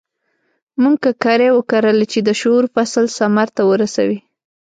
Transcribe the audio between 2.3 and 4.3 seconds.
شعور فصل ثمر ته ورسوي.